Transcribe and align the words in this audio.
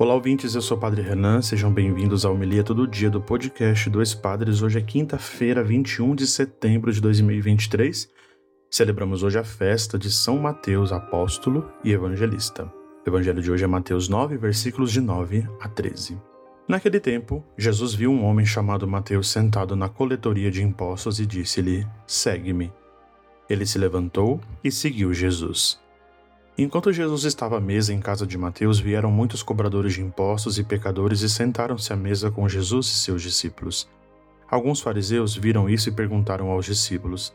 Olá, 0.00 0.14
ouvintes, 0.14 0.54
eu 0.54 0.62
sou 0.62 0.78
o 0.78 0.80
Padre 0.80 1.02
Renan, 1.02 1.42
sejam 1.42 1.70
bem-vindos 1.70 2.24
ao 2.24 2.32
Homilia 2.32 2.64
Todo 2.64 2.86
Dia 2.86 3.10
do 3.10 3.20
podcast 3.20 3.90
Dois 3.90 4.14
Padres. 4.14 4.62
Hoje 4.62 4.78
é 4.78 4.80
quinta-feira, 4.82 5.62
21 5.62 6.14
de 6.14 6.26
setembro 6.26 6.90
de 6.90 7.02
2023. 7.02 8.10
Celebramos 8.70 9.22
hoje 9.22 9.38
a 9.38 9.44
festa 9.44 9.98
de 9.98 10.10
São 10.10 10.38
Mateus, 10.38 10.90
apóstolo 10.90 11.70
e 11.84 11.92
evangelista. 11.92 12.64
O 13.04 13.10
evangelho 13.10 13.42
de 13.42 13.52
hoje 13.52 13.62
é 13.62 13.66
Mateus 13.66 14.08
9, 14.08 14.38
versículos 14.38 14.90
de 14.90 15.02
9 15.02 15.46
a 15.60 15.68
13. 15.68 16.18
Naquele 16.66 16.98
tempo, 16.98 17.44
Jesus 17.58 17.92
viu 17.92 18.10
um 18.10 18.24
homem 18.24 18.46
chamado 18.46 18.88
Mateus 18.88 19.28
sentado 19.28 19.76
na 19.76 19.90
coletoria 19.90 20.50
de 20.50 20.62
impostos 20.62 21.20
e 21.20 21.26
disse-lhe: 21.26 21.86
Segue-me. 22.06 22.72
Ele 23.50 23.66
se 23.66 23.78
levantou 23.78 24.40
e 24.64 24.72
seguiu 24.72 25.12
Jesus. 25.12 25.78
Enquanto 26.62 26.92
Jesus 26.92 27.24
estava 27.24 27.56
à 27.56 27.60
mesa 27.60 27.90
em 27.90 28.00
casa 28.00 28.26
de 28.26 28.36
Mateus, 28.36 28.78
vieram 28.78 29.10
muitos 29.10 29.42
cobradores 29.42 29.94
de 29.94 30.02
impostos 30.02 30.58
e 30.58 30.62
pecadores 30.62 31.22
e 31.22 31.28
sentaram-se 31.30 31.90
à 31.90 31.96
mesa 31.96 32.30
com 32.30 32.46
Jesus 32.46 32.86
e 32.88 32.96
seus 32.96 33.22
discípulos. 33.22 33.88
Alguns 34.46 34.78
fariseus 34.78 35.34
viram 35.34 35.70
isso 35.70 35.88
e 35.88 35.92
perguntaram 35.92 36.50
aos 36.50 36.66
discípulos: 36.66 37.34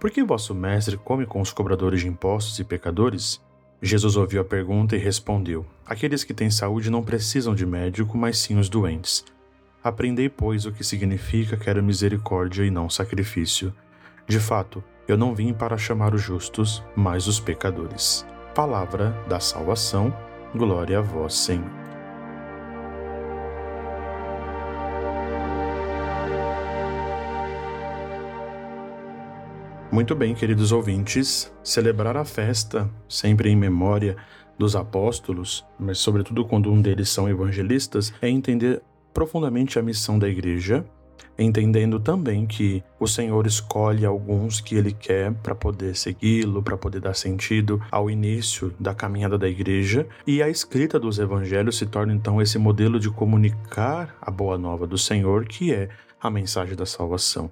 Por 0.00 0.10
que 0.10 0.24
vosso 0.24 0.52
mestre 0.52 0.96
come 0.96 1.24
com 1.24 1.40
os 1.40 1.52
cobradores 1.52 2.00
de 2.00 2.08
impostos 2.08 2.58
e 2.58 2.64
pecadores? 2.64 3.40
Jesus 3.80 4.16
ouviu 4.16 4.40
a 4.40 4.44
pergunta 4.44 4.96
e 4.96 4.98
respondeu: 4.98 5.64
Aqueles 5.86 6.24
que 6.24 6.34
têm 6.34 6.50
saúde 6.50 6.90
não 6.90 7.04
precisam 7.04 7.54
de 7.54 7.64
médico, 7.64 8.18
mas 8.18 8.36
sim 8.36 8.58
os 8.58 8.68
doentes. 8.68 9.24
Aprendei, 9.80 10.28
pois, 10.28 10.66
o 10.66 10.72
que 10.72 10.82
significa 10.82 11.56
quero 11.56 11.84
misericórdia 11.84 12.64
e 12.64 12.70
não 12.72 12.90
sacrifício. 12.90 13.72
De 14.26 14.40
fato, 14.40 14.82
eu 15.06 15.16
não 15.16 15.36
vim 15.36 15.52
para 15.52 15.78
chamar 15.78 16.12
os 16.16 16.20
justos, 16.20 16.82
mas 16.96 17.28
os 17.28 17.38
pecadores 17.38 18.26
palavra 18.56 19.10
da 19.28 19.38
salvação. 19.38 20.10
Glória 20.54 21.00
a 21.00 21.02
vós, 21.02 21.34
Senhor. 21.34 21.70
Muito 29.92 30.14
bem, 30.14 30.34
queridos 30.34 30.72
ouvintes, 30.72 31.52
celebrar 31.62 32.16
a 32.16 32.24
festa, 32.24 32.90
sempre 33.06 33.50
em 33.50 33.56
memória 33.56 34.16
dos 34.58 34.74
apóstolos, 34.74 35.62
mas 35.78 35.98
sobretudo 35.98 36.42
quando 36.46 36.72
um 36.72 36.80
deles 36.80 37.10
são 37.10 37.28
evangelistas, 37.28 38.14
é 38.22 38.28
entender 38.30 38.82
profundamente 39.12 39.78
a 39.78 39.82
missão 39.82 40.18
da 40.18 40.30
igreja 40.30 40.82
entendendo 41.38 42.00
também 42.00 42.46
que 42.46 42.82
o 42.98 43.06
Senhor 43.06 43.46
escolhe 43.46 44.06
alguns 44.06 44.60
que 44.60 44.74
ele 44.74 44.92
quer 44.92 45.32
para 45.34 45.54
poder 45.54 45.94
segui-lo, 45.96 46.62
para 46.62 46.76
poder 46.76 47.00
dar 47.00 47.14
sentido 47.14 47.80
ao 47.90 48.10
início 48.10 48.72
da 48.80 48.94
caminhada 48.94 49.36
da 49.36 49.48
igreja, 49.48 50.06
e 50.26 50.42
a 50.42 50.48
escrita 50.48 50.98
dos 50.98 51.18
evangelhos 51.18 51.76
se 51.76 51.86
torna 51.86 52.12
então 52.12 52.40
esse 52.40 52.58
modelo 52.58 52.98
de 52.98 53.10
comunicar 53.10 54.16
a 54.20 54.30
boa 54.30 54.56
nova 54.56 54.86
do 54.86 54.96
Senhor, 54.96 55.46
que 55.46 55.72
é 55.72 55.88
a 56.20 56.30
mensagem 56.30 56.74
da 56.74 56.86
salvação. 56.86 57.50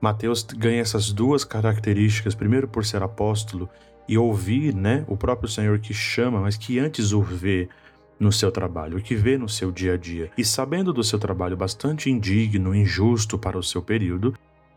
Mateus 0.00 0.42
ganha 0.42 0.80
essas 0.80 1.12
duas 1.12 1.44
características, 1.44 2.34
primeiro 2.34 2.66
por 2.66 2.84
ser 2.84 3.02
apóstolo 3.02 3.68
e 4.08 4.16
ouvir, 4.18 4.74
né, 4.74 5.04
o 5.06 5.16
próprio 5.16 5.48
Senhor 5.48 5.78
que 5.78 5.94
chama, 5.94 6.40
mas 6.40 6.56
que 6.56 6.78
antes 6.78 7.12
o 7.12 7.20
vê 7.22 7.68
no 8.20 8.30
seu 8.30 8.52
trabalho, 8.52 8.98
o 8.98 9.02
que 9.02 9.16
vê 9.16 9.38
no 9.38 9.48
seu 9.48 9.72
dia 9.72 9.94
a 9.94 9.96
dia. 9.96 10.30
E 10.36 10.44
sabendo 10.44 10.92
do 10.92 11.02
seu 11.02 11.18
trabalho 11.18 11.56
bastante 11.56 12.10
indigno, 12.10 12.74
injusto 12.74 13.38
para 13.38 13.58
o 13.58 13.62
seu 13.62 13.80
período, 13.80 14.34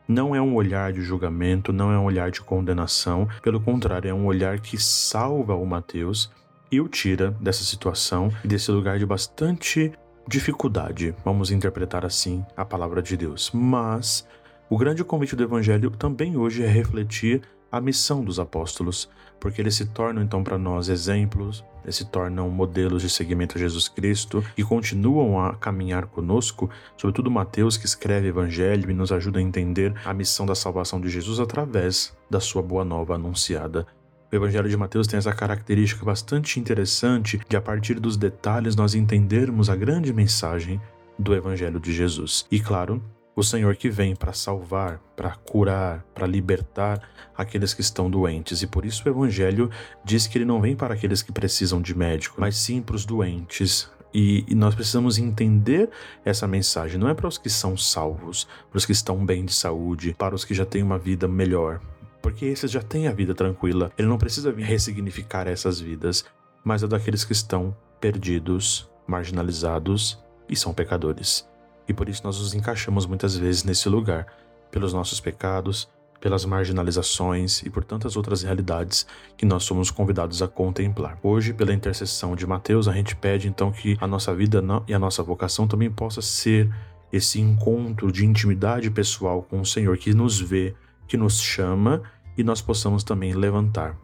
não 0.08 0.34
é 0.34 0.42
um 0.42 0.56
olhar 0.56 0.94
de 0.94 1.02
julgamento, 1.02 1.74
não 1.74 1.92
é 1.92 2.00
um 2.00 2.06
olhar 2.06 2.32
de 2.32 2.42
condenação, 2.42 3.28
pelo 3.42 3.60
contrário, 3.60 4.10
é 4.10 4.14
um 4.14 4.26
olhar 4.26 4.60
que 4.60 4.82
salva 4.82 5.56
o 5.56 5.66
Mateus 5.66 6.32
e 6.72 6.82
o 6.82 6.88
tira 6.88 7.32
dessa 7.40 7.64
situação 7.64 8.32
e 8.44 8.48
desse 8.48 8.72
lugar 8.72 8.98
de 8.98 9.06
bastante 9.06 9.92
dificuldade, 10.28 11.14
vamos 11.24 11.52
interpretar 11.52 12.06
assim 12.06 12.46
a 12.56 12.64
palavra 12.64 13.02
de 13.02 13.16
Deus. 13.18 13.52
Mas 13.53 14.28
o 14.70 14.78
grande 14.78 15.03
convite 15.03 15.36
do 15.36 15.44
Evangelho 15.44 15.92
também 15.92 16.38
hoje 16.38 16.64
é 16.64 16.68
refletir 16.68 17.42
a 17.73 17.81
missão 17.81 18.23
dos 18.23 18.39
apóstolos, 18.39 19.09
porque 19.39 19.59
eles 19.59 19.73
se 19.73 19.88
tornam 19.88 20.22
então 20.22 20.44
para 20.44 20.59
nós 20.59 20.89
exemplos, 20.89 21.66
eles 21.84 21.95
se 21.95 22.06
tornam 22.06 22.47
modelos 22.47 23.01
de 23.01 23.09
seguimento 23.09 23.57
a 23.57 23.59
Jesus 23.59 23.88
Cristo 23.88 24.45
e 24.56 24.63
continuam 24.63 25.44
a 25.44 25.56
caminhar 25.56 26.06
conosco, 26.06 26.69
sobretudo 26.95 27.31
Mateus, 27.31 27.75
que 27.75 27.88
escreve 27.88 28.28
Evangelho 28.28 28.91
e 28.91 28.94
nos 28.94 29.11
ajuda 29.11 29.39
a 29.39 29.41
entender 29.41 29.91
a 30.06 30.13
missão 30.13 30.45
da 30.45 30.53
salvação 30.53 31.01
de 31.01 31.09
Jesus 31.09 31.39
através 31.39 32.16
da 32.29 32.39
sua 32.39 32.61
boa 32.61 32.85
nova 32.85 33.16
anunciada. 33.16 33.88
O 34.31 34.35
Evangelho 34.35 34.69
de 34.69 34.78
Mateus 34.78 35.07
tem 35.07 35.17
essa 35.17 35.34
característica 35.34 36.05
bastante 36.05 36.59
interessante 36.59 37.41
de, 37.50 37.57
a 37.57 37.61
partir 37.61 38.00
dos 38.00 38.17
detalhes, 38.17 38.75
nós 38.75 38.94
entendermos 38.94 39.67
a 39.67 39.75
grande 39.75 40.13
mensagem 40.13 40.79
do 41.17 41.34
Evangelho 41.34 41.79
de 41.79 41.91
Jesus. 41.91 42.45
E 42.51 42.59
claro, 42.59 43.01
o 43.36 43.44
Senhor 43.44 43.76
que 43.76 43.90
vem 43.90 44.16
para 44.16 44.34
salvar, 44.34 45.00
para 45.16 45.32
curar, 45.36 46.06
para 46.14 46.28
libertar 46.28 47.02
aqueles 47.36 47.74
que 47.74 47.82
estão 47.82 48.10
doentes. 48.10 48.62
E 48.62 48.68
por 48.68 48.86
isso 48.86 49.04
o 49.06 49.10
Evangelho 49.10 49.70
diz 50.04 50.28
que 50.28 50.38
ele 50.38 50.46
não 50.46 50.62
vem 50.62 50.76
para 50.76 50.94
aqueles 50.94 51.24
que 51.24 51.32
precisam 51.32 51.82
de 51.82 51.98
médico, 51.98 52.40
mas 52.40 52.56
sim 52.56 52.82
para 52.82 52.96
os 52.96 53.06
doentes. 53.06 53.92
E, 54.14 54.46
nós 54.54 54.76
precisamos 54.76 55.18
entender 55.18 55.90
essa 56.24 56.48
mensagem. 56.48 57.00
Não 57.00 57.10
é 57.10 57.16
para 57.16 57.28
os 57.28 57.40
que 57.40 57.50
são 57.50 57.76
salvos, 57.76 58.48
para 58.70 58.78
os 58.78 58.86
que 58.86 58.92
estão 58.92 59.26
bem 59.26 59.44
de 59.44 59.54
saúde, 59.54 60.16
para 60.18 60.36
os 60.36 60.46
que 60.46 60.54
já 60.54 60.66
têm 60.66 60.84
uma 60.84 61.00
vida 61.00 61.28
melhor. 61.28 61.82
Porque 62.22 62.46
esses 62.46 62.70
já 62.70 62.82
têm 62.82 63.08
a 63.08 63.12
vida 63.12 63.34
tranquila. 63.34 63.92
Ele 63.98 64.08
não 64.08 64.20
precisa 64.20 64.54
ressignificar 64.56 65.48
essas 65.48 65.80
vidas, 65.80 66.24
mas 66.64 66.84
é 66.84 66.88
daqueles 66.88 67.26
que 67.26 67.34
estão 67.34 67.76
perdidos, 68.00 68.88
marginalizados 69.08 70.24
e 70.48 70.56
são 70.56 70.74
pecadores 70.74 71.52
e 71.88 71.94
por 71.94 72.10
isso 72.10 72.22
nós 72.24 72.40
nos 72.40 72.54
encaixamos 72.54 73.06
muitas 73.06 73.36
vezes 73.36 73.64
nesse 73.64 73.90
lugar, 73.90 74.28
pelos 74.72 74.94
nossos 74.94 75.20
pecados, 75.20 75.88
pelas 76.24 76.46
marginalizações 76.46 77.62
e 77.64 77.70
por 77.70 77.84
tantas 77.84 78.16
outras 78.16 78.44
realidades 78.44 79.06
que 79.36 79.46
nós 79.46 79.66
somos 79.66 79.92
convidados 79.92 80.42
a 80.42 80.48
contemplar. 80.48 81.20
Hoje, 81.22 81.54
pela 81.54 81.74
intercessão 81.74 82.34
de 82.34 82.48
Mateus, 82.48 82.88
a 82.88 82.94
gente 82.94 83.14
pede 83.14 83.50
então 83.50 83.74
que 83.74 83.98
a 84.00 84.08
nossa 84.08 84.34
vida 84.34 84.64
e 84.88 84.94
a 84.94 85.00
nossa 85.00 85.22
vocação 85.22 85.68
também 85.68 85.92
possa 85.92 86.22
ser 86.22 86.74
esse 87.12 87.42
encontro 87.42 88.10
de 88.10 88.26
intimidade 88.26 88.90
pessoal 88.90 89.44
com 89.44 89.60
o 89.60 89.66
Senhor 89.66 89.98
que 89.98 90.14
nos 90.14 90.40
vê, 90.40 90.74
que 91.08 91.18
nos 91.18 91.42
chama 91.42 92.02
e 92.38 92.44
nós 92.44 92.62
possamos 92.62 93.04
também 93.04 93.34
levantar 93.34 93.98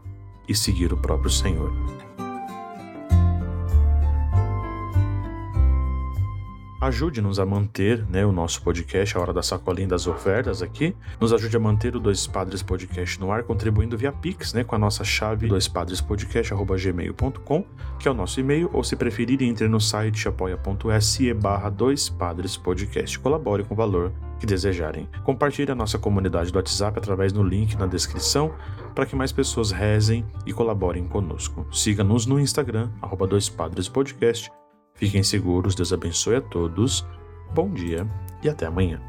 e 0.47 0.53
seguir 0.53 0.91
o 0.91 0.97
próprio 0.97 1.29
Senhor. 1.29 2.08
Ajude-nos 6.81 7.39
a 7.39 7.45
manter 7.45 8.05
né, 8.09 8.25
o 8.25 8.31
nosso 8.31 8.61
podcast, 8.61 9.17
a 9.17 9.19
Hora 9.19 9.33
da 9.33 9.43
Sacolinha 9.43 9.89
das 9.89 10.07
Ofertas 10.07 10.61
aqui. 10.61 10.95
Nos 11.19 11.33
ajude 11.33 11.57
a 11.57 11.59
manter 11.59 11.93
o 11.93 11.99
Dois 11.99 12.25
Padres 12.25 12.63
Podcast 12.63 13.19
no 13.19 13.33
ar, 13.33 13.43
contribuindo 13.43 13.97
via 13.97 14.13
Pix, 14.13 14.53
né, 14.53 14.63
com 14.63 14.75
a 14.75 14.79
nossa 14.79 15.03
chave 15.03 15.47
doispadrespodcast.gmail.com, 15.47 17.65
que 17.99 18.07
é 18.07 18.11
o 18.11 18.13
nosso 18.13 18.39
e-mail, 18.39 18.69
ou 18.71 18.81
se 18.81 18.95
preferir, 18.95 19.43
entre 19.43 19.67
no 19.67 19.81
site 19.81 20.29
apoia.se 20.29 21.33
barra 21.33 21.69
Dois 21.69 22.07
Padres 22.07 22.55
Podcast. 22.55 23.19
Colabore 23.19 23.65
com 23.65 23.73
o 23.73 23.77
valor 23.77 24.13
que 24.39 24.45
desejarem. 24.45 25.05
Compartilhe 25.25 25.71
a 25.71 25.75
nossa 25.75 25.99
comunidade 25.99 26.49
do 26.49 26.55
WhatsApp 26.55 26.97
através 26.97 27.33
do 27.33 27.43
link 27.43 27.75
na 27.75 27.87
descrição 27.87 28.55
para 28.95 29.05
que 29.05 29.17
mais 29.17 29.33
pessoas 29.33 29.71
rezem 29.71 30.25
e 30.45 30.53
colaborem 30.53 31.05
conosco. 31.05 31.67
Siga-nos 31.73 32.25
no 32.25 32.39
Instagram, 32.39 32.89
arroba 33.01 33.27
Dois 33.27 33.49
Padres 33.49 33.89
Podcast 33.89 34.49
Fiquem 34.99 35.23
seguros, 35.23 35.75
Deus 35.75 35.93
abençoe 35.93 36.35
a 36.35 36.41
todos. 36.41 37.05
Bom 37.55 37.71
dia 37.71 38.05
e 38.43 38.49
até 38.49 38.65
amanhã. 38.65 39.08